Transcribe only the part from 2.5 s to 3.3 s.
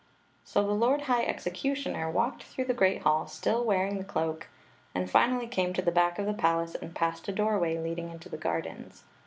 the great hall,